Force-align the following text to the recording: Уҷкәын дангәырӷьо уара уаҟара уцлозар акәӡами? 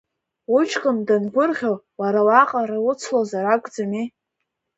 Уҷкәын 0.55 0.97
дангәырӷьо 1.07 1.73
уара 1.99 2.21
уаҟара 2.27 2.77
уцлозар 2.89 3.45
акәӡами? 3.53 4.05